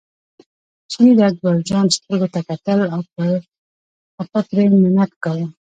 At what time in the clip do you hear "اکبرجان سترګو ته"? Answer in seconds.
1.29-2.39